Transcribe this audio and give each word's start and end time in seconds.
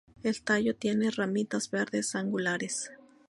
El 0.23 0.41
tallo 0.41 0.75
tiene 0.75 1.11
ramitas 1.11 1.69
verdes 1.69 2.15
angulares. 2.15 2.89